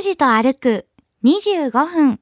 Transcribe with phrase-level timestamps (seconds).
[0.00, 0.86] 拓司と歩く
[1.24, 2.20] 25分。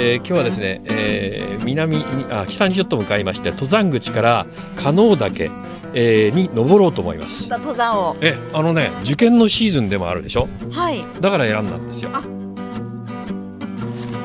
[0.00, 4.46] えー今日はですね、えー南にあ北にちょっと向かいまして登山口から
[4.76, 5.50] 加納岳、
[5.92, 7.48] えーに登ろうと思います。
[7.50, 8.16] 登山を。
[8.20, 10.48] えあのね受験のシーズンでもあるでしょ？
[10.70, 11.04] はい。
[11.20, 12.10] だから選んだんですよ。
[12.12, 12.22] あ。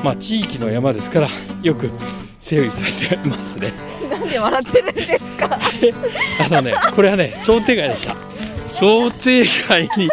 [0.02, 1.28] まあ地域の山ですから
[1.62, 1.90] よく
[2.40, 3.72] 整備されてますね。
[4.10, 5.58] なんで笑ってるんですか？
[6.44, 8.14] あのねこれはね想定外でした
[8.78, 10.08] 想定外に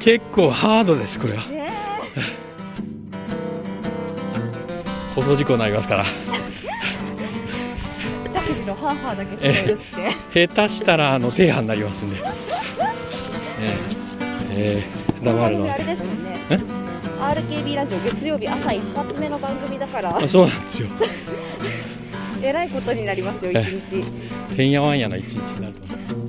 [0.00, 1.44] 結構ハードですこれは。
[1.46, 1.70] ね。
[5.14, 6.04] 放送事故になりますから。
[8.26, 9.84] えだけどハーハーだけ聞こえるって。
[10.48, 12.24] 下手したらあの停波になりますんで、えー
[14.52, 15.74] えー黙るのは。
[15.74, 16.32] あれですもんね。
[16.50, 16.58] え
[17.20, 20.16] ？RKB ラジオ月曜日朝一発目の番組だから。
[20.16, 20.88] あそうなんですよ。
[22.42, 23.62] えらいことになりますよ一え。
[24.50, 24.56] 日。
[24.56, 26.14] てんやわんやな一日になると。
[26.16, 26.28] 思う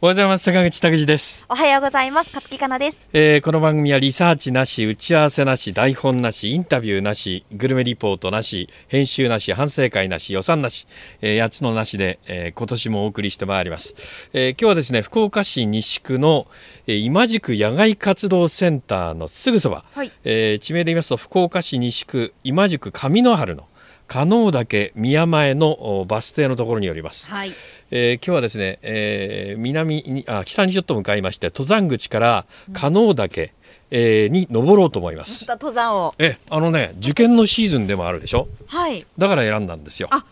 [0.00, 0.44] おはようございます。
[0.44, 2.28] 坂口拓司です、おはようございます。
[2.32, 2.98] 勝木かなです。
[3.12, 10.86] えーこの番組はリサーチなし打ち合わせなし台本なしインタビューなしグルメリポートなし編集なし反省会なし予算なし、
[11.20, 13.96] え8つのなしで、えー今年もお送りしてまいります、
[14.32, 16.46] えー今日はですね福岡市西区の、
[16.86, 20.12] えー今宿野外活動センターのすぐそば、はい。
[20.22, 23.66] えー地名で言いますと福岡市西区今宿上野原の
[24.08, 27.52] 加納岳宮前のおバス停のところにおります、はい。
[27.90, 33.52] えー今日はですね、えー南にあ北にちょっと向かいまして登山口から加納岳、
[33.90, 35.46] えーに登ろうと思います。
[35.46, 36.14] 登山を。
[36.18, 38.48] えあのね受験のシーズンでもあるでしょ？
[38.66, 39.06] はい。
[39.18, 40.08] だから選んだんですよ。
[40.10, 40.24] あ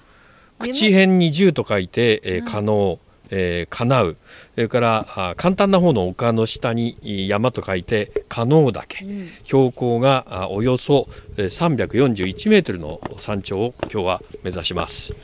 [0.59, 2.99] 口辺に銃と書いて、えー、可能、
[3.31, 4.17] えー、叶う。
[4.55, 9.31] それからあ簡単な方の丘の下にい山と書いて可能岳、うん。
[9.45, 15.15] 標高があおよそえー341メートルの山頂を今日は目指します。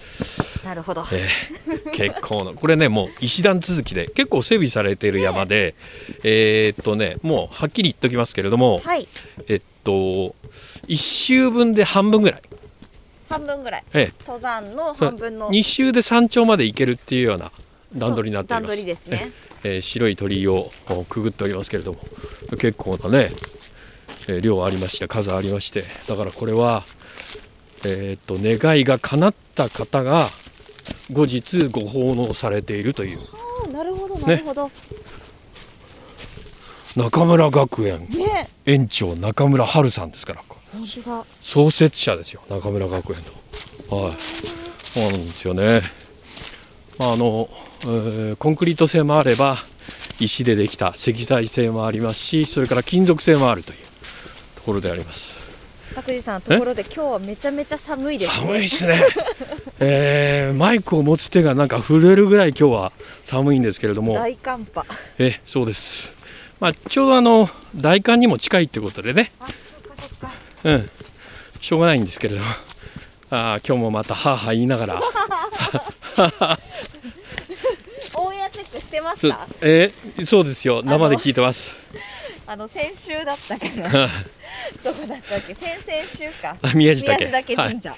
[0.65, 1.05] なるほど。
[1.13, 5.75] えー結構なこれねもう石段続きで結構整備されている山で
[6.23, 9.07] えーっとねもうはっきり言っときますけれども、はい。
[9.49, 10.35] えっと
[10.89, 12.43] 1周分で半分ぐらい、
[13.29, 13.85] 半分ぐらい。
[13.93, 15.51] え登山の半分の。
[15.51, 17.51] 2周で山頂まで行けるっていうような
[17.95, 18.85] 段取りになっております。
[18.85, 19.31] ですね。
[19.65, 22.01] えー白い鳥居をおくぐっておりますけれども
[22.59, 23.31] 結構なね、
[24.29, 26.85] えー量ありまして数ありましてだからこれは
[27.85, 30.29] えーっと願いが叶った方が
[31.13, 33.19] 後日ご奉納されているという。
[33.73, 34.71] なるほどなるほど。
[36.97, 38.07] 中村学園。
[38.11, 38.49] ね。
[38.67, 40.43] 園長中村春さんですから。
[41.41, 43.19] 創設者ですよ中村学園
[43.91, 44.03] の。
[44.05, 44.15] はい。
[44.19, 45.83] そうなんですよね
[46.99, 47.49] あの、
[47.83, 49.59] えーコンクリート製もあれば
[50.21, 53.79] 石でできた石材製もありますしそれから金属製もあるという
[54.57, 55.33] ところであります。
[55.95, 58.41] 拓司さんところで今日はめちゃめちゃ寒いですね。
[58.47, 59.03] 寒いですね、
[59.81, 62.93] えーマイクを持つ手がなんか震えるぐらい今日は
[63.25, 64.15] 寒いんですけれども。
[64.15, 64.85] 大寒波。
[65.19, 66.11] えそうです。
[66.61, 69.33] まあちょうどあの大寒にも近いってことでね。
[69.41, 70.31] あそっかそっか。
[70.65, 70.91] うん、
[71.61, 72.47] しょうがないんですけれども、
[73.31, 75.01] あー今日もまたはあはあ言いながら、
[78.15, 81.75] オンエアチェックしてまそしたえーそうですよ、生で聞いてます。
[82.47, 84.09] あの先週だったかな
[84.85, 85.55] どこだったっけ？
[85.55, 86.57] 先々週か。
[86.61, 87.97] あ宮地岳神社、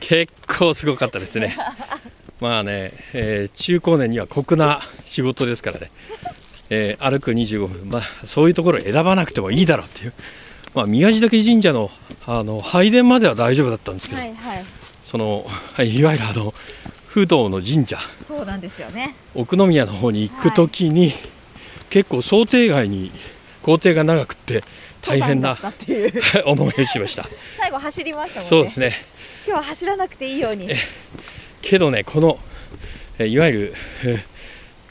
[0.00, 1.56] 結構すごかったですね。
[2.40, 5.90] まあね、えー中高年には酷な仕事ですからね、
[6.70, 10.12] えー歩く25分、まあ、そういうところを選ばなくてもいいだろうっていう、
[10.74, 11.90] まあ、宮地岳神社の
[12.26, 14.64] あの拝殿までは大丈夫だったんですけど、はいはい。
[15.02, 16.54] そのはいいわゆるあの
[17.08, 19.14] 不動の神社、そうなんですよね。
[19.34, 21.12] 奥宮の方に行くときに、
[21.90, 23.10] 結構想定外に
[23.62, 24.62] 工程が長くって
[25.00, 25.58] 大変な
[26.44, 27.26] 思いをしました。
[27.56, 28.48] 最後走りましたもんね。
[28.48, 29.02] そうですね。
[29.46, 30.68] 今日は走らなくていいように。
[31.62, 32.38] けどねこの
[33.18, 34.24] えいわゆるえ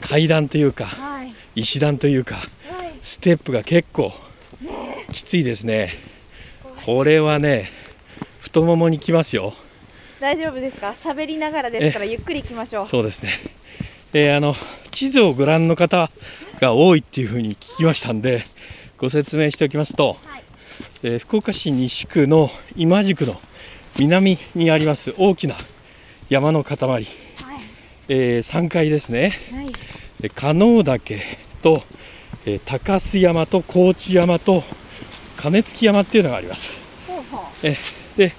[0.00, 1.32] 階段というかはい。
[1.54, 2.48] 石段というかはい。
[3.02, 4.12] ステップが結構
[5.12, 5.94] きついですね。
[6.84, 7.70] これはね
[8.40, 9.54] 太ももにきますよ
[10.20, 10.88] 大丈夫ですか？
[10.90, 12.86] 喋りながらですからゆっくり行きましょう。
[12.86, 13.30] そうですね、
[14.12, 14.54] えーあの
[14.90, 16.10] 地図をご覧の方
[16.60, 18.44] が多いっていうふうに聞きましたんで
[18.96, 20.42] ご説明しておきますと、はい。
[21.02, 23.40] えー福岡市西区の今宿の
[23.98, 25.56] 南にあります大きな
[26.28, 27.06] 山の塊、はい。
[28.08, 29.34] えー3階ですね。
[29.52, 29.72] はい。
[30.20, 31.20] で加納岳
[31.62, 31.82] と、
[32.44, 34.64] えー高須山と高知山と
[35.36, 36.68] 金付山っていうのがあります。
[37.06, 37.76] ほうほえ
[38.16, 38.32] で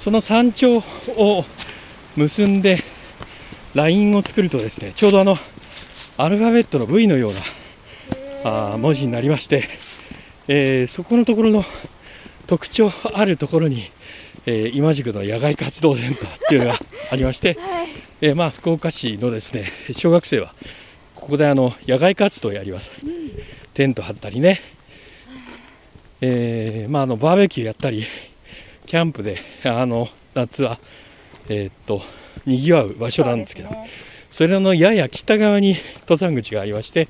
[0.00, 1.44] その山頂を
[2.16, 2.82] 結んで
[3.74, 5.36] ラインを作るとですねちょうどあの
[6.16, 7.40] アルファベットの V のような
[8.44, 9.68] あー文字になりまして、
[10.48, 11.64] えーそこのところの
[12.46, 13.90] 特徴あるところに、
[14.46, 16.78] えー今宿の野外活動センターっていうのが
[17.10, 17.88] ありまして、うはい。
[18.22, 20.54] えーまあ、福岡市のですね小学生は
[21.14, 22.90] ここであの野外活動をやります、
[23.74, 24.62] テント張ったりね、
[26.22, 28.06] えーまあ、あのバーベキューやったり
[28.90, 30.80] キャンプで あの夏は、
[31.48, 32.02] えーっと
[32.44, 33.90] にぎわう場所なんですけどそうね。
[34.32, 37.06] それのやや北側に登山口がありまして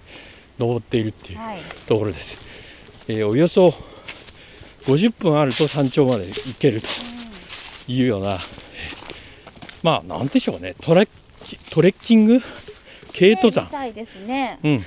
[0.58, 1.58] 登っているっていうはい。
[1.86, 2.36] ところです、
[3.08, 3.72] えーおよそ
[4.82, 6.86] 50分あると山頂まで行けると
[7.90, 8.40] いうような、えー
[9.82, 10.74] まあなんでしょうね。
[10.82, 11.08] トレッ
[11.46, 12.42] キトレッキング？
[13.18, 13.70] 軽登山？
[14.26, 14.58] ね。
[14.62, 14.86] うん。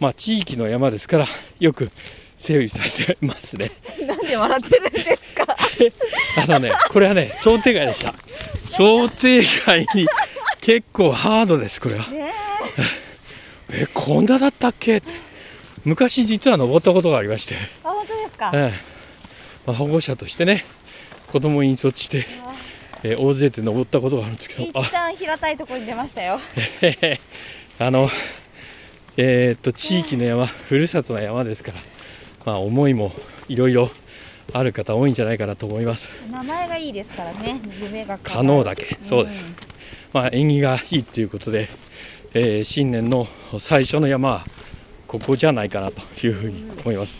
[0.00, 1.26] まあ地域の山ですから
[1.60, 1.92] よく
[2.36, 3.70] 整備されてますね。
[4.04, 5.23] なんで笑ってるんですか？
[6.42, 8.14] あのねこれはね想定外でした。
[8.68, 10.06] 想定外に
[10.60, 12.06] 結構ハードですこれは。
[12.08, 12.32] ね。
[13.70, 14.98] えこんなだったっけ？
[14.98, 15.12] って。
[15.84, 17.56] 昔実は登ったことがありまして。
[17.84, 18.50] あ本当ですか？
[18.54, 18.94] ええ。
[19.66, 20.64] まあ、保護者としてね
[21.28, 22.26] 子供に引率して、
[23.02, 24.80] えー大勢で登ったことがあるんですけ一ど。
[24.80, 26.40] あ旦平たいところに出ましたよ。
[27.78, 28.10] あの
[29.16, 31.78] えーっと地域の山ふるさとの山ですから
[32.44, 33.12] まあ思いも
[33.48, 33.90] いろいろ
[34.56, 36.08] ある方多いんじゃないかなと思います。
[36.30, 39.42] 名前がいいですからね夢が可能岳そうです。
[39.42, 39.56] ん
[40.12, 41.68] まあ縁起がいいということで、
[42.34, 43.26] えー新年の
[43.58, 44.44] 最初の山は
[45.08, 47.18] ここじゃないかなというふうに思います。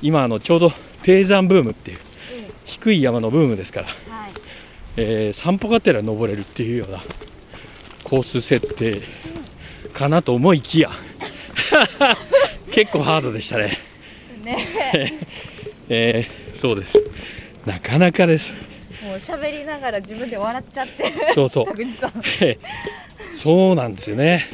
[0.00, 0.72] 今あのちょうど
[1.02, 1.98] 低山ブームっていう
[2.64, 4.30] 低い山のブームですからはい。
[4.96, 7.02] えー散歩がてら登れるっていうような
[8.04, 9.02] コース設定
[9.92, 10.92] かなと思いきや
[12.70, 13.76] 結構ハードでしたね、
[14.44, 14.58] ね。
[15.90, 17.02] えーそうです。
[17.64, 18.52] なかなかです。
[19.04, 21.12] もう喋りながら自分で笑っちゃって。
[21.34, 21.66] そうそう。
[23.34, 24.46] そうなんですよね。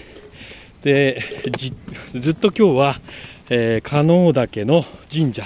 [0.83, 1.23] で
[1.57, 1.73] じ
[2.15, 3.01] ずっと今日は、
[3.49, 5.45] えー、加納岳の神社、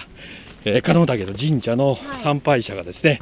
[0.65, 3.21] えー、加納岳の神社の参拝者がですね、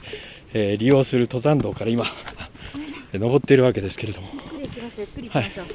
[0.53, 2.07] えー利用する登山道から今
[3.13, 4.29] 登っているわけですけれども。
[4.57, 5.67] ゆっくり行きましょうゆっくり行きましょう、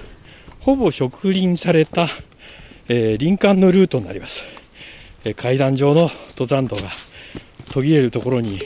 [0.62, 2.08] ほぼ植林された、
[2.88, 4.46] えー林間のルートになります、
[5.26, 6.84] えー階段状の登山道が
[7.72, 8.60] 途切れるところに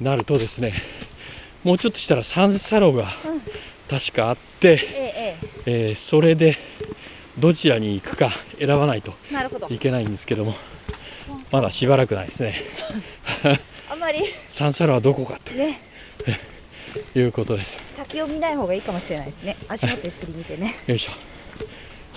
[0.00, 0.74] なるとですね
[1.62, 3.06] もうちょっとしたら三叉路が
[3.88, 5.36] 確かあって、ええ
[5.66, 5.92] ええ。
[5.92, 6.56] ーそれで
[7.38, 9.14] どちらに行くか選ばないと
[9.70, 10.54] いけないんですけども
[11.50, 12.54] まだしばらくないですね。
[13.90, 14.20] あんまり。
[14.48, 15.80] 三叉路はどこかね。
[17.12, 17.78] と いうことです。
[17.96, 19.56] 先を見ない方がいいかもしれないですね。
[19.68, 20.74] 足元ゆっくり見てね。
[20.86, 21.12] よいしょ。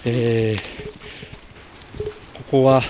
[0.05, 0.61] えー
[2.33, 2.81] ここは、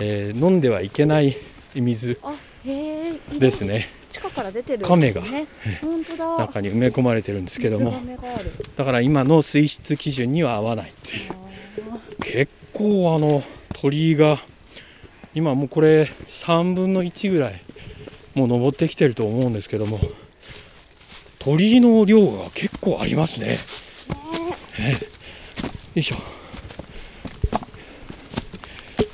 [0.00, 1.36] えー飲んではいけない
[1.74, 2.18] 水。
[2.22, 2.34] あ
[2.64, 3.88] へえですね。
[4.08, 5.22] 地下から出てる亀が。
[5.22, 5.46] ね
[5.80, 6.38] 本当だ。
[6.38, 7.94] 中に埋め込まれてるんですけども。
[8.76, 11.32] だから今の水質基準には合わないっていう。
[12.20, 13.42] 結構あの
[13.74, 14.38] 鳥居が
[15.34, 16.10] 今もうこれ
[16.44, 17.62] 3分の1ぐらい
[18.34, 20.00] もう登ってきてると思うんですけども
[21.38, 23.58] 鳥居の量が結構ありますね。
[24.78, 24.92] ええ。
[24.92, 24.98] よ
[25.94, 26.16] いしょ。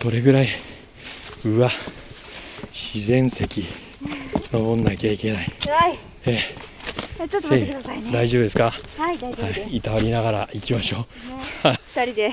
[0.03, 0.49] どれぐらい？
[1.45, 1.71] うわ
[2.79, 3.43] 自然石。
[4.53, 5.51] 登んなきゃいけない。
[5.67, 5.99] はい。
[6.27, 6.41] え
[7.19, 7.27] え。
[7.27, 8.13] ちょっと待ってくださいね。
[8.13, 8.71] 大丈夫ですか？
[8.99, 11.07] はい大丈夫です、はい、いたわりながら行きましょ
[11.65, 11.69] う。
[11.69, 11.79] ね。
[11.95, 12.33] 二人で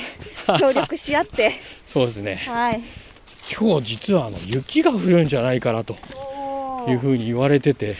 [0.59, 1.53] 協力し合って。
[1.87, 2.35] そうですね。
[2.45, 2.83] はい。
[3.57, 5.97] 今日実はあの雪が降るんじゃないかなと。
[6.89, 7.95] いうふうに言われてて、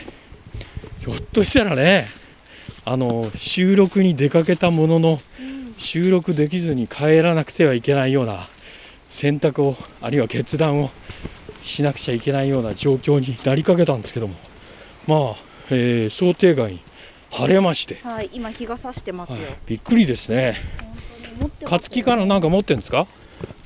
[1.00, 2.08] ひょっとしたらね、
[2.84, 5.74] あの収録に出かけたもののうん。
[5.78, 8.48] 収録できずに帰らなくてはいけないような
[9.08, 10.90] 選択をあるいは決断を
[11.64, 14.34] しなくちゃいけないような状況になりかけたんですけども、
[15.06, 15.36] まあ、
[15.70, 16.80] えー想定外に
[17.30, 20.56] 晴れまして、はい今日が差してますよ、はいびっくりですね。
[21.62, 23.08] 勝木からなんか持ってるんですか？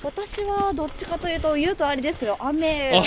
[0.03, 3.03] 私はどっちかというと言うとあれですけど雨を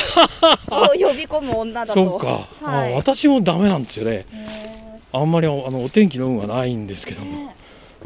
[0.90, 1.94] 呼び込む女だと。
[1.94, 2.94] そうか、はい。
[2.94, 4.26] あ私もダメなんですよね。
[4.30, 7.32] へあんまりあのお天気の運はないんですけどーも。
[7.48, 7.56] ね。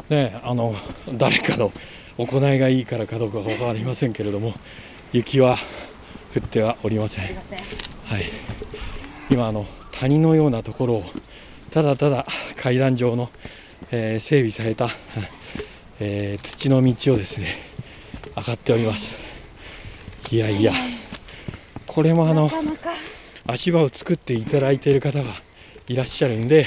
[0.08, 0.74] ねあの
[1.12, 1.72] 誰かの
[2.16, 4.54] 行いがいいからかどうか分かりませんけれども
[5.12, 5.58] 雪は
[6.36, 7.24] 降ってはおりません。
[7.24, 7.30] は
[8.18, 8.24] い。
[9.30, 11.04] 今あの谷のようなところを
[11.70, 12.26] ただただ
[12.56, 13.30] 階段状の、
[13.90, 14.90] えー整備された、
[15.98, 17.56] えー土の道をですね
[18.36, 19.16] 上がっております。
[20.30, 20.74] いやいや。
[21.86, 22.50] これもあの
[23.46, 25.32] 足場を作っていただいている方が
[25.88, 26.66] いらっしゃるんで、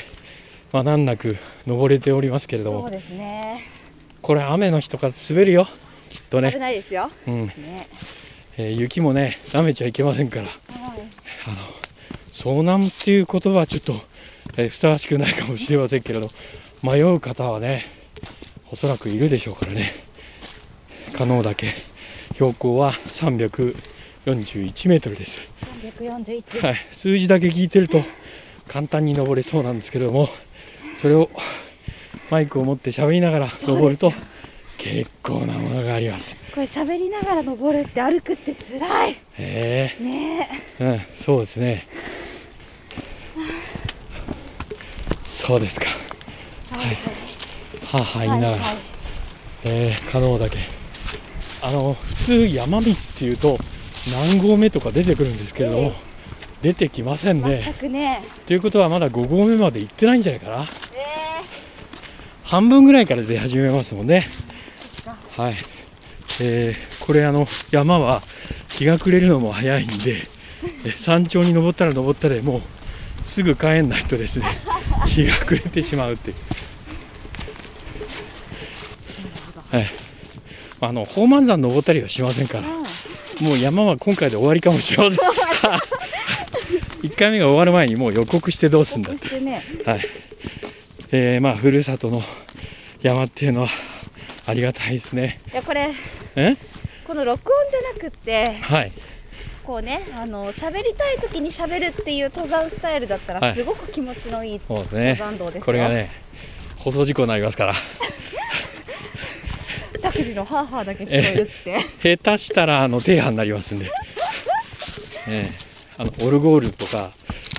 [0.72, 2.90] まあ、難なく登れておりますけれども。
[2.90, 3.62] ね。
[4.24, 5.68] これ雨の日とか滑るよ。
[6.10, 7.12] きっと危ね、ないですよ。
[7.28, 7.48] うん。
[7.48, 7.88] ね
[8.62, 10.48] えー雪もね舐めちゃいけませんから。
[10.48, 10.58] はい。
[12.34, 13.94] 遭難っていう言葉はちょっと、
[14.58, 16.30] えーふさわしくないかもしれませんけれど
[16.84, 17.86] 迷う方はね
[18.72, 19.92] おそらくいるでしょうからね。
[21.14, 21.74] 可能だけ。
[22.34, 25.42] 標高は341メートルです、
[26.00, 28.02] 341はい、数字だけ聞いてると
[28.66, 30.30] 簡単に登れそうなんですけれども
[31.02, 31.30] それを
[32.32, 34.14] マイクを持って喋りながら登ると
[34.80, 36.36] 結構なものがあります。
[36.56, 39.18] これ喋りながら登るって歩くって辛い。
[39.38, 40.50] へね。
[40.80, 41.86] えうんそうですね。
[45.26, 45.86] そうですか。
[46.72, 46.96] はい。
[47.86, 48.78] はあはあ言いながら、はい
[49.66, 50.58] えー、可能だけ。
[51.62, 53.58] あの普通山道っていうと
[54.14, 55.94] 何合目とか出てくるんですけれども、ええ。
[56.62, 57.64] 出てきませんね。
[57.66, 58.24] 全くね。
[58.46, 60.64] ということはまだ5合目まで行ってないんじゃないかな。
[60.64, 60.68] え。
[62.46, 64.26] 半分ぐらいから出始めますもんね
[65.40, 65.54] はい、
[66.42, 68.22] えーこれあの山は
[68.68, 70.18] 日が暮れるのも早いんで
[70.86, 72.62] え山頂に登ったら登ったでもう
[73.24, 74.46] すぐ帰んないとですね
[75.08, 76.36] 日が暮れてしまうっていう。
[79.72, 79.90] はい。
[80.82, 85.20] あの宝満山登ったりはしませんからーもう山は今回で終わりかもしれません。
[87.10, 89.64] 1回目が終わる前にもう予告してどうすんだそしてね。
[89.86, 90.08] はい。
[91.12, 92.24] えー、まあ、ふるさとの
[93.02, 93.70] 山っていうのは
[94.50, 95.40] ありがたいですね。
[95.54, 95.90] いやこれ
[96.36, 96.56] え？
[97.06, 98.92] この録音じゃなくってはい。
[99.64, 104.84] こうねあの喋りたい時に喋るっていう登山スタイルだったはいらすごく気持ちのいい登。
[105.16, 106.10] 山道ですよこれがね、
[106.78, 107.74] 放送事故になりますから、
[110.02, 111.80] タクジのハーハーだけ聞こえるって
[112.18, 113.92] 下手したらあの停波になりますんで。
[115.98, 117.12] あのオルゴールとか、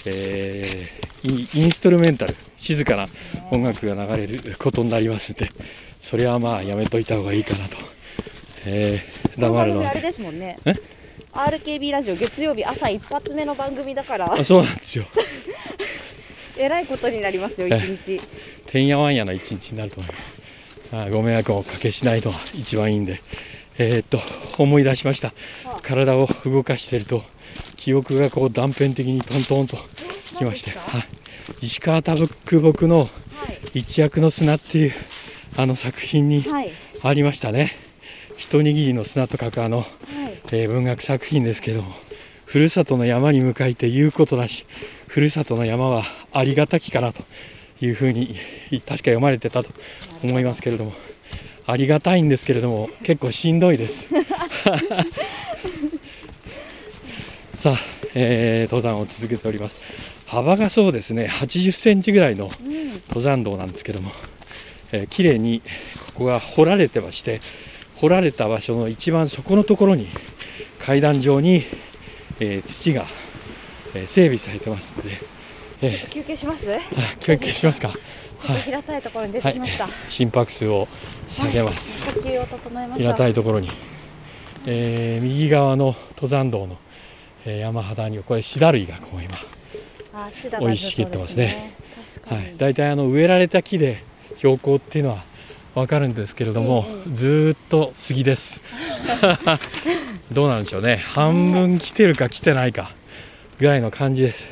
[0.06, 3.06] えーインインストルメンタル静かな
[3.50, 5.50] 音楽が流れることになりますんで
[6.00, 7.76] それはまあやめといた方がいいかなと、
[8.66, 10.58] えー、黙るのはあれですもんね。
[10.64, 10.74] え
[11.32, 14.32] RKB ラジオ月曜日朝一発目の番組だから。
[14.32, 15.04] あそうなんですよ。
[16.58, 18.20] えらいことになりますよ一え日。
[18.66, 20.34] てんやわんやな一日になると思います。
[20.92, 23.22] あご迷惑をおかけしないのが一番いいんで。
[23.78, 24.20] えーっと
[24.58, 25.32] 思い出しました。
[25.82, 27.22] 体を動かしていると
[27.76, 29.78] 記憶がこう断片的にトントンと
[30.36, 30.98] きまして、は
[31.62, 33.06] い、石川啄木のは
[33.74, 33.78] い。
[33.78, 34.92] 一躍の砂っていう
[35.56, 36.70] あの作品にはい。
[37.02, 37.72] ありましたね。
[38.36, 39.86] 一握りの砂と書くあの、はい。
[40.52, 41.92] えー文学作品ですけども
[42.46, 44.66] ふるさとの山に向かいて言うことなし
[45.06, 46.02] ふるさとの山は
[46.32, 47.22] ありがたきかなと
[47.80, 48.34] いうふうに
[48.70, 49.70] 確か読まれてたと
[50.24, 50.92] 思いますけれども
[51.66, 54.08] ありがたいんですけれども結構しんどいです。
[57.56, 57.78] さあ、
[58.14, 59.76] えー登山を続けております。
[60.26, 62.90] 幅がそうですね80センチぐらいのうん。
[63.08, 64.10] 登山道なんですけども、
[64.92, 65.62] えー綺麗に
[66.06, 67.40] ここが掘られてまして
[67.96, 70.08] 掘られた場所の一番底のところに
[70.78, 71.64] 階段状に、
[72.40, 73.06] えー土が、
[73.94, 75.18] えー整備されてますので、
[75.82, 76.66] え休憩します？
[76.66, 76.80] ー、あ
[77.20, 77.90] 休憩しますか。
[77.90, 80.88] ちょっと平たいところに出てきました、心拍数を
[81.28, 83.70] 下げます、呼吸を整えましょ平うたいところに、
[84.64, 86.78] えー右側の登山道の、
[87.44, 89.36] えー山肌にはこれシダ類がこう今
[90.14, 91.74] あシダ生い茂ってますね。
[92.14, 94.02] 確かに、はい、大体あの植えられた木で
[94.40, 95.22] 標高っていうのは
[95.74, 98.62] 分かるんですけれども、えずーっと杉です。
[100.32, 100.96] どうなんでしょうね。
[100.96, 102.90] 半分来てるか来てないか
[103.58, 104.48] ぐらいの感じです。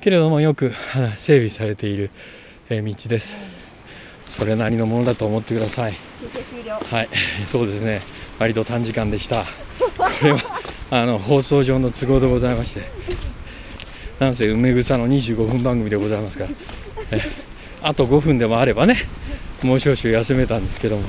[0.00, 2.10] けれどもよくあ整備されている、
[2.68, 3.34] えー道です。
[4.28, 5.96] それなりのものだと思ってください。
[6.88, 7.08] はい。
[7.46, 8.02] そうですね。
[8.38, 9.42] 割と短時間でした。
[9.42, 12.82] これはあの放送上の都合でございまして。
[14.20, 16.50] なんせ梅草の25分番組でございますから。
[17.10, 17.39] え
[17.82, 18.96] あと5分でもあればね
[19.62, 21.04] もう少々休めたんですけども。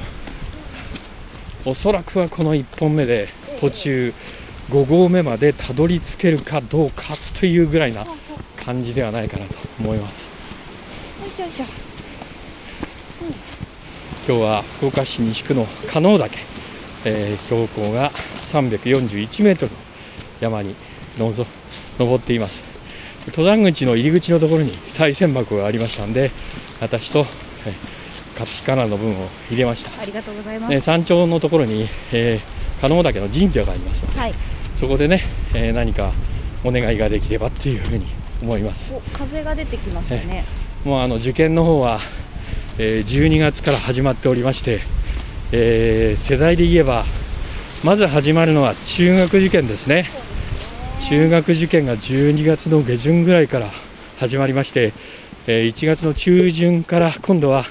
[1.63, 4.13] おそらくはこの1本目で途中
[4.71, 8.03] 5合目までたどり着けるかどうかというぐらいな
[8.57, 10.29] 感じではないかなと思います。
[14.27, 16.37] 今日は福岡市西区の加納岳、
[17.05, 18.11] えー標高が
[18.51, 19.77] 341メートルの
[20.39, 20.75] 山に
[21.17, 21.45] のぞ
[21.99, 22.63] 登っています。
[23.27, 26.31] 登山口の入り口のところに賽銭箱がありましたんで
[26.81, 27.25] 私と、
[27.65, 28.01] えー
[28.37, 34.33] カピカラの分を入れました、ありがとうございます、えー山頂のところに、えー、加納岳の神社がありますのではい。
[34.79, 35.21] そこでね、
[35.53, 36.11] えー何か
[36.63, 38.07] お願いができればっていうふうに
[38.41, 38.93] 思います。
[38.93, 40.43] お風が出てきましたね。
[40.83, 41.99] もうあの受験の方は、
[42.79, 44.79] えー12月から始まっておりまして、
[45.51, 47.03] えー世代で言えば
[47.83, 50.09] まず始まるのは中学受験ですね。
[51.01, 53.69] 中学受験が12月の下旬ぐらいから
[54.19, 54.93] 始まりまして、
[55.47, 57.65] えー1月の中旬から今度は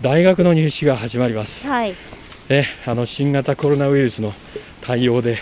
[0.00, 1.66] 大学の入試が始まります。
[1.66, 1.94] はい。
[2.48, 4.32] ね、あの新型コロナウイルスの
[4.80, 5.38] 対応で、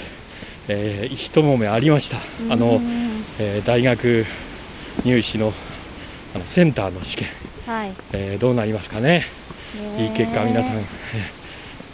[0.69, 2.19] えー、一揉めありました。
[2.51, 2.81] あの、
[3.39, 4.25] えー大学
[5.05, 5.53] 入試の
[6.35, 7.29] あのセンターの試験、
[7.67, 7.93] はい。
[8.13, 9.27] えーどうなりますかね。
[9.99, 10.85] いい結果皆さん、えー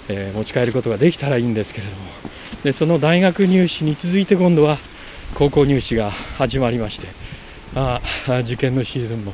[0.09, 2.03] えー持ち帰ることができたらいいんですけれども。
[2.63, 4.79] でその大学入試に続いて今度は
[5.35, 7.09] 高校入試が始まりまして。
[7.75, 9.33] ああ受験のシーズンも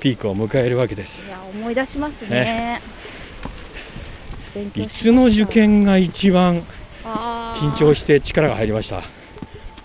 [0.00, 1.22] ピークを迎えるわけです。
[1.26, 2.80] いや思い出しますね。
[4.74, 6.62] いつの受験が一番
[7.04, 9.02] 緊張して力が入りました？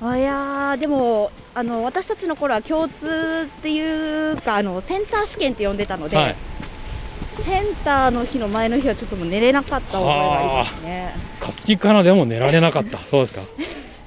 [0.02, 6.36] あいやーでもあの私たちの頃は共通っていうかあのセンター試験って呼んでたので、はい。
[7.42, 11.16] センターの日の前の日はちょっともう寝れなかった覚えがありますね。
[11.40, 13.00] 勝木かなでも寝られなかった。
[13.00, 13.42] そうですか。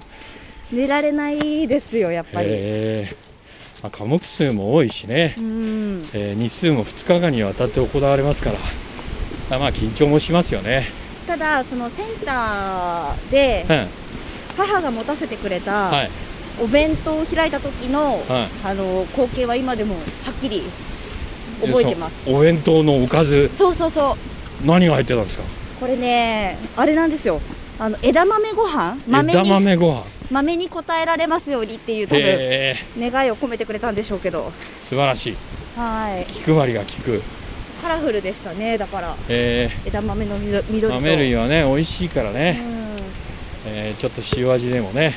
[0.73, 3.27] 寝られないですよやっぱり、えー
[3.83, 6.03] まあ科目数も多いしね、うん。
[6.13, 8.59] えー日数も2日間にわたって行われますから。
[9.49, 10.89] あまあ緊張もしますよね、
[11.27, 13.87] ただそのセンターでうん。
[14.57, 16.11] 母が持たせてくれたはい。
[16.61, 18.49] お弁当を開いた時の、はい。
[18.65, 20.63] あの光景は今でもはっきり
[21.61, 22.17] 覚えてます。
[22.27, 23.51] お弁当のおかず。
[23.57, 24.17] そうそうそ
[24.63, 24.67] う。
[24.67, 25.45] 何が入ってたんですか？
[25.79, 27.39] これねあれなんですよ
[27.79, 28.97] あの枝豆ご飯？
[29.07, 30.05] 豆枝に豆ご飯。
[30.31, 34.51] 豆に応えられますようにっていう多分願いを込めてくれたんでしょうけど。
[34.83, 35.37] 素晴らしい。
[35.77, 36.25] はい。
[36.33, 37.23] 気配りが効く、
[37.83, 39.15] カラフルでしたねだから。
[39.29, 39.71] え。
[39.85, 42.57] 枝豆の緑と豆類はね美味しいからうね、ん。
[43.67, 45.15] えーちょっと塩味でもね。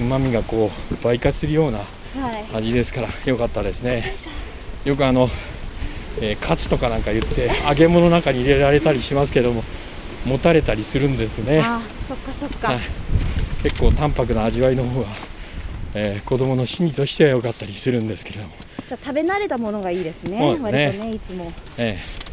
[0.00, 1.84] うまみがこう倍化するようなは
[2.32, 2.56] い。
[2.56, 4.16] 味ですから良かったですね。
[4.84, 5.30] よくあの、
[6.20, 9.62] えーカツとかなんか言って揚げ物の中に入れられたりしますけども
[10.26, 11.60] 持たれたりするんですね。
[11.64, 12.80] あそっかそっか、はい。
[13.62, 15.06] 結構淡白な味わいの方が、
[15.94, 18.52] えー子供の心理としては良かったりするんですけれども、
[18.86, 20.58] じゃあ食べ慣れたものがいいですねね。
[20.60, 20.62] 割
[20.98, 21.52] とねいつも。
[21.78, 22.26] ええ。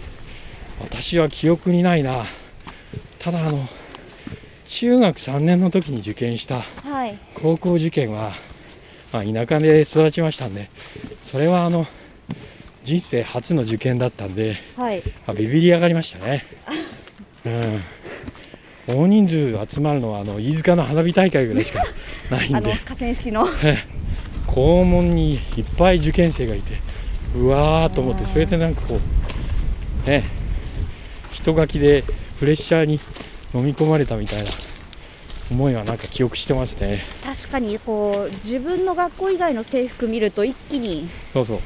[0.81, 2.25] 私は記憶にないな。
[3.19, 3.67] ただあの
[4.65, 7.17] 中学3年の時に受験したはい。
[7.35, 8.33] 高校受験は、
[9.11, 10.69] まあ、田舎で育ちましたんで
[11.21, 11.85] それはあの
[12.83, 15.01] 人生初の受験だったんで、はい。
[15.25, 16.45] まあビビり上がりましたね、
[17.45, 17.81] うん、
[18.87, 21.83] 大人数集まるのはあの飯塚の花火大会ぐらいしか
[22.29, 22.55] ないんで。
[22.57, 23.45] あの河川敷の。
[24.47, 26.79] 校門にいっぱい受験生がいて
[27.35, 28.99] うわーと思ってうんそれでなんかこ
[30.05, 30.25] うね
[31.31, 32.03] 人書きで
[32.39, 32.99] プレッシャーに
[33.53, 34.51] 飲み込まれたみたいな
[35.49, 37.03] 思いはなんか記憶してますね。
[37.23, 41.07] 確かにこう自分の学校以外の制服見ると一気に。
[41.33, 41.59] そうそう。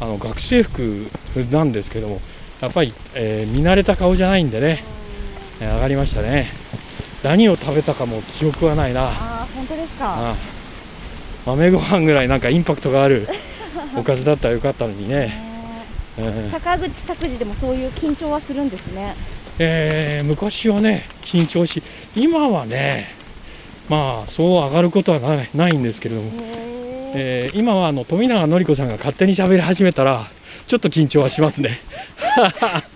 [0.00, 1.06] あの学生服
[1.50, 2.20] なんですけども
[2.60, 4.93] やっぱり、えー見慣れた顔じゃないんでね、えー
[5.60, 6.48] 上がりましたね。
[7.22, 9.04] 何を食べたかも記憶はないな。
[9.04, 9.08] あ
[9.42, 10.34] あ本当ですか？
[11.46, 13.28] 豆ご飯ぐらいなんかインパクトがある
[13.96, 15.44] おかずだったらよかったのにね、ね
[16.18, 19.14] うん坂口拓司でもそういう緊張はするんですね。
[19.58, 21.82] えー昔はね緊張し
[22.16, 23.08] 今はね
[23.88, 26.32] まあそう上がることはないないんですけれども、へ
[27.14, 30.26] えー今はあの富永典子さんが勝手に喋り始めたら
[30.66, 31.80] ちょっと緊張はしますね。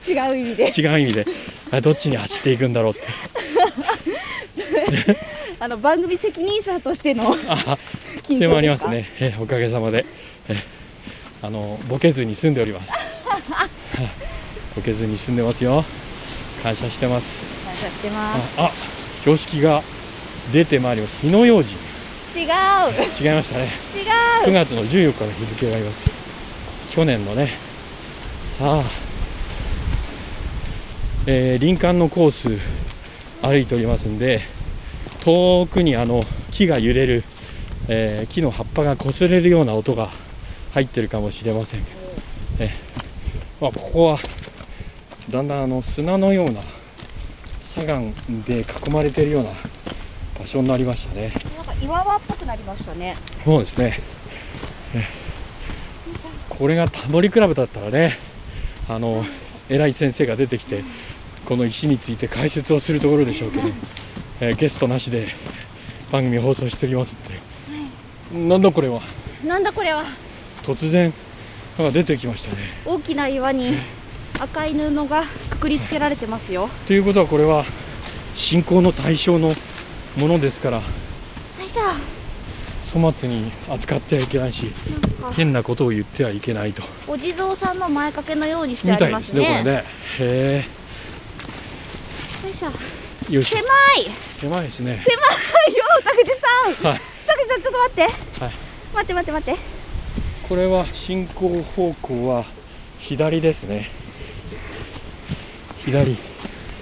[0.07, 0.71] 違う意味で。
[0.77, 1.27] 違う意味で。
[1.71, 3.07] あどっちに走っていくんだろうって。
[5.61, 7.77] あの番組責任者としてのあ
[8.23, 10.07] 緊張ありますね、えーおかげさまで、
[10.49, 10.59] えー
[11.41, 12.91] あのボケずに住んでおります。
[12.93, 13.67] は
[14.03, 14.09] い
[14.75, 15.85] ボケずに住んでますよ。
[16.63, 17.27] 感謝してます。
[17.65, 18.41] 感謝してます。
[18.57, 18.73] ああ
[19.21, 19.83] 標識が
[20.53, 21.77] 出てまいります火の用心。
[22.35, 22.45] 違う。
[22.45, 22.49] 違い
[23.37, 23.69] ましたね。
[24.45, 24.53] 9違う。
[24.53, 26.08] 月の14日の日付があります
[26.91, 27.51] 去年のね
[28.59, 28.85] さあ、
[31.27, 32.61] えー林間のコース
[33.43, 34.41] 歩いておりますんで
[35.21, 37.25] 遠くにあの木が揺れる、
[37.89, 40.11] えー木の葉っぱが擦れるような音が
[40.73, 41.83] 入ってるかもしれません
[42.59, 42.71] えー
[43.61, 44.19] まあ、ここは
[45.31, 46.61] だんだんあの砂のような
[47.61, 48.01] 砂岩
[48.47, 49.51] で囲まれているような
[50.39, 51.33] 場所になりましたね。
[51.57, 54.01] なんか岩場っぽくなりましたねそうですね。
[54.95, 55.05] え
[56.59, 58.19] これがタモリクラブだったらね、
[58.89, 59.25] あの
[59.69, 60.83] 偉い先生が出てきて、
[61.47, 63.69] この石について解説をするところでしょうけど、
[64.41, 65.29] えーゲストなしで
[66.11, 67.17] 番組放送しております
[68.33, 69.03] ので、なんだこれは、
[69.47, 70.05] なんだこれは？
[70.65, 71.13] 突然
[71.79, 72.59] なんか出てきましたね。
[72.85, 73.75] 大きな岩に
[74.41, 76.69] 赤い布がくくりつけられてますよ。
[76.87, 77.65] ということは、これは
[78.35, 79.55] 信仰の対象の
[80.17, 80.83] ものですから、よ
[81.65, 82.18] いしょ
[82.93, 84.73] 粗末に扱ってはいけないし、
[85.37, 86.83] 変なことを言ってはいけないと。
[87.07, 89.85] お地蔵さんの前掛けのようにしてみありまたいですすね、こねれね。
[90.19, 90.65] へ
[92.45, 92.69] よいしょ。
[93.31, 93.57] え、よいしょ。
[93.59, 93.69] 狭。
[93.69, 93.69] い。
[94.41, 95.05] 狭いですね。
[95.07, 95.23] 狭
[95.75, 96.27] いよ田口
[96.83, 96.93] さん。
[96.93, 97.01] はい。
[97.49, 98.53] さんちょっと待って、はい。
[98.95, 99.61] 待って待って待って。
[100.49, 102.45] これは進行方向は
[102.99, 103.91] 左ですね。
[105.85, 106.17] 左。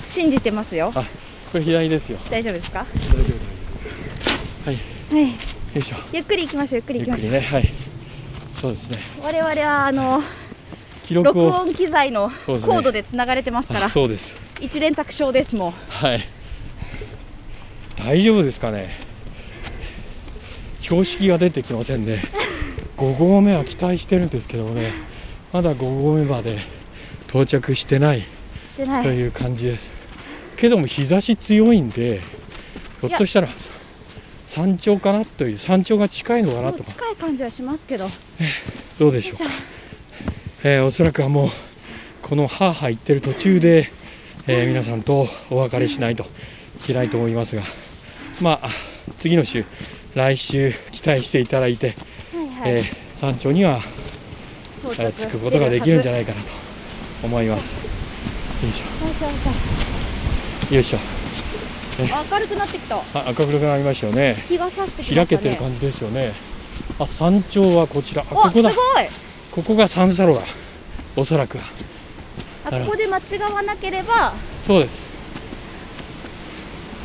[0.05, 0.93] 信じてますよ。
[0.95, 1.05] あ
[1.53, 2.19] これ左ですよ。
[2.31, 2.85] 大丈夫ですか？
[3.13, 3.35] 大丈
[4.65, 4.71] 夫。
[4.71, 4.79] はい。
[5.27, 5.97] はいよいしょ。
[6.11, 7.27] ゆっくり行きましょうゆっくり行きましょう。
[7.27, 7.41] りね。
[7.41, 7.69] はい。
[8.53, 8.99] そうですね。
[9.23, 10.23] 我々はあの
[11.05, 14.35] 記録音機材のコードでつながれてますからあそうです。
[14.59, 16.25] 一連卓勝ですもんはい。
[17.99, 18.89] 大丈夫ですかね。
[20.81, 22.23] 標識が出てきませんね。
[22.97, 24.95] 5合目は期待してるんですけどね。
[25.53, 26.59] まだ5合目まで
[27.29, 28.25] 到着してない
[28.73, 29.03] してない。
[29.05, 29.91] という感じです。
[30.57, 32.23] けども日差し強いんで
[33.03, 33.49] ひょっとしたら
[34.57, 36.85] 山頂かなという山頂が近いのかなとか。
[36.85, 38.05] 近い感じはしますけど。
[38.05, 38.11] よ
[38.99, 39.39] どうでしょう。
[39.39, 39.45] か
[40.65, 41.51] えーおそらくはもう
[42.23, 43.93] このハーハー行ってる途中で、
[44.47, 46.23] えー皆さんとお別れしないと
[46.81, 47.65] いけないと思いますが。
[48.41, 48.71] まあ
[49.19, 49.67] 次の週
[50.15, 51.95] 来週期待していただいて、
[52.33, 52.73] はいはい。
[52.73, 53.81] えー山頂には、
[54.85, 56.49] 到着くことができるんじゃないかなと
[57.25, 57.73] 思います。
[58.63, 59.07] よいしょ。
[59.07, 60.97] よいしょよいしょ。
[60.99, 61.16] ょ
[61.99, 62.97] 明るくなってきた。
[62.97, 64.35] あ赤黒くなりましたよね。
[64.49, 65.17] 日が差してね。
[65.17, 66.35] 開けてる感じですよね。
[66.99, 68.23] あ山頂はこちら。
[68.23, 68.63] あおすごい。
[68.63, 68.75] ここだ
[69.53, 70.47] ここが三叉路だ。
[71.17, 71.65] おそらくは。
[72.67, 74.35] あここで間違わなければ。
[74.67, 74.99] そうです。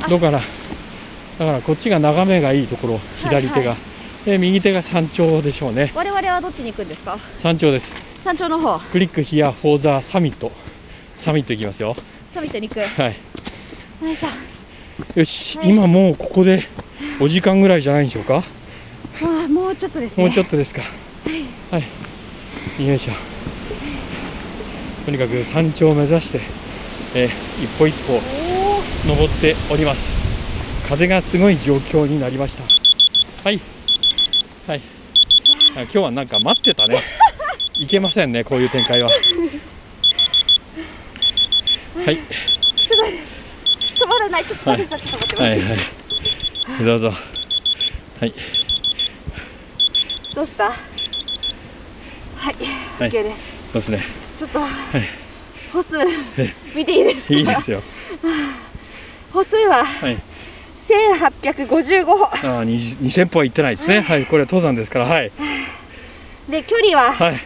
[0.04, 0.10] あ。
[0.10, 0.39] だからだ
[1.45, 2.99] からこっちが眺めがいいところ。
[3.23, 3.77] 左手が、は
[4.25, 5.91] で右手が山頂でしょうね。
[5.95, 7.17] 我々はどっちに行くんですか？
[7.39, 7.91] 山頂です。
[8.23, 8.80] 山頂の方。
[8.91, 10.51] クリックヒアフォーザサミット。
[11.17, 11.95] サミット行きますよ。
[12.34, 12.80] サミットに行く。
[12.80, 13.15] よはい。
[14.12, 14.27] いしょ
[15.15, 16.63] よし、はい今もうここで
[17.19, 18.43] お時間ぐらいじゃないんでしょうか？
[19.23, 20.23] あもうちょっとですね。
[20.23, 20.82] もうちょっとですか？
[21.71, 21.84] はい。
[22.88, 23.13] よいしょ。
[25.06, 26.39] とにかく山頂を目指して、
[27.15, 27.30] えー
[27.63, 28.19] 一歩一歩
[29.08, 30.08] 登っております。
[30.88, 32.63] 風がすごい状況になりました。
[33.43, 33.60] はい。
[34.67, 34.82] はい。
[35.75, 37.01] あ今日はなんか待ってたね。
[37.80, 39.10] いけませんねこういう展開は。
[42.06, 42.19] はい
[44.21, 44.45] らない。
[44.45, 45.75] ちょっと待って、ちょっと待って待って、はいは
[46.81, 46.86] い。
[46.86, 47.13] どうぞ。
[48.19, 48.34] はい。
[50.36, 50.63] どうした？
[50.65, 50.71] は
[52.51, 52.55] い、
[52.99, 53.10] はい。
[53.10, 53.38] OK です。
[53.73, 54.05] そうですね。
[54.38, 54.60] ちょっと、
[55.73, 55.95] 歩数
[56.75, 57.34] 見ていいですか？
[57.34, 57.84] いいですよ。
[59.34, 60.17] 歩数ははい。
[60.88, 62.25] 1855歩。
[62.25, 64.01] あーに2000歩は行ってないですね。
[64.01, 64.25] はい。
[64.25, 65.05] これは登山ですから。
[65.05, 65.31] はい。
[66.49, 67.39] で距離ははい。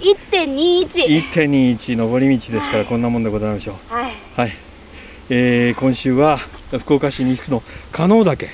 [0.00, 3.94] 1.21 1.21上り道ですからこんなもんでございましょう。
[3.94, 4.12] はい。
[4.36, 4.56] はい、
[5.34, 6.36] えー今週は
[6.78, 8.50] 福岡市西区の加納岳、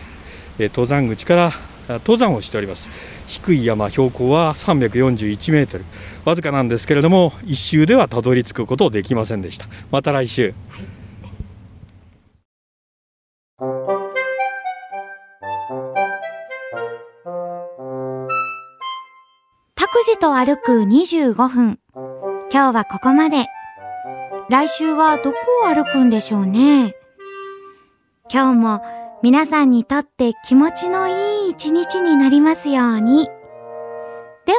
[0.60, 1.52] えー登山口から
[1.88, 2.88] 登山をしております。
[3.26, 5.84] 低い山標高は341メートル。
[6.24, 9.66] わずかなんですけれども一周ではたどり着くことできませんでした。
[9.90, 10.54] また来週。
[19.74, 21.80] 拓司と歩く25分。
[22.52, 23.46] 今日はここまで。
[24.48, 26.94] 来週はどこを歩くんでしょうね。
[28.32, 28.82] 今日も
[29.22, 33.26] 皆さんにとって気持ちのいい一日になりますように。
[34.46, 34.58] では、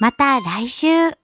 [0.00, 1.21] また来週。